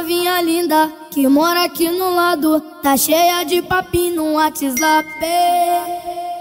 [0.00, 5.06] novinha linda que mora aqui no lado tá cheia de papinho no WhatsApp.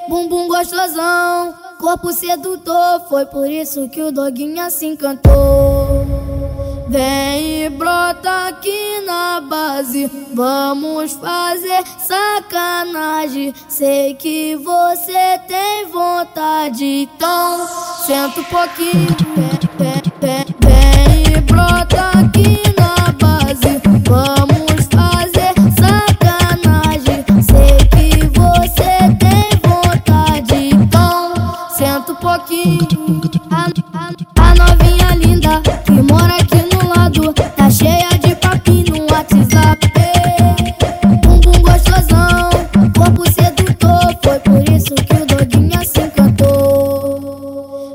[0.07, 6.07] Bumbum gostosão, corpo sedutor, foi por isso que o doguinha se encantou.
[6.87, 13.53] Vem e brota aqui na base, vamos fazer sacanagem.
[13.67, 17.67] Sei que você tem vontade, então
[18.05, 19.68] senta um pouquinho.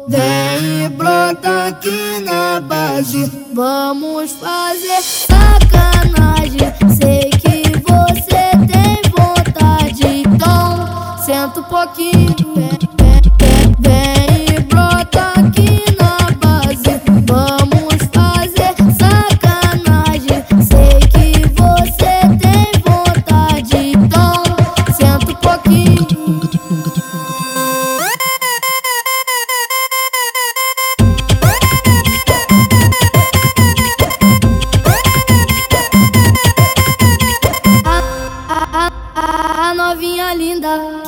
[0.06, 6.58] Vem e brota aqui na base, vamos fazer sacanagem.
[6.94, 12.93] Sei que você tem vontade, então senta um pouquinho.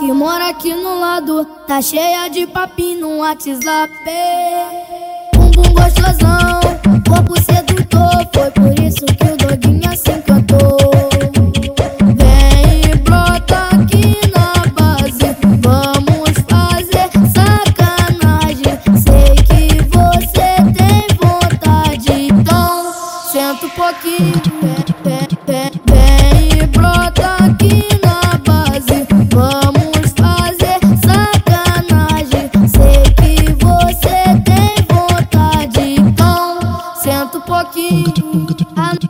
[0.07, 3.93] Que mora aqui no lado tá cheia de papinho no WhatsApp.
[5.35, 6.61] Bumbum gostosão,
[7.09, 7.46] corpo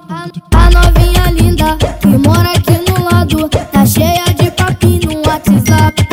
[0.09, 0.27] A,
[0.71, 6.09] novinha linda que mora aqui no lado tá cheia de papinho no WhatsApp.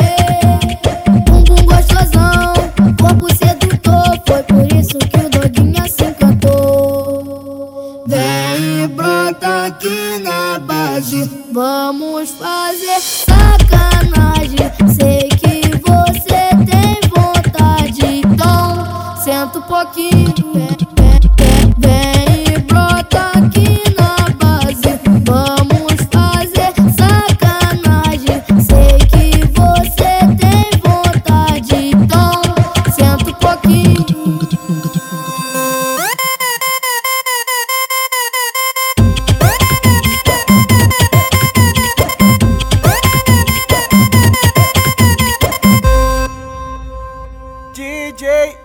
[1.26, 2.54] Bumbum gostosão,
[3.00, 8.04] corpo sedutor, foi por isso que o doguinha se encantou.
[8.06, 14.70] Vem e brota aqui na base, vamos fazer sacanagem.
[14.94, 20.32] Sei que você tem vontade, então senta um pouquinho.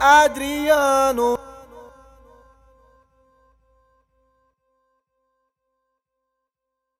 [0.01, 1.37] Adriano.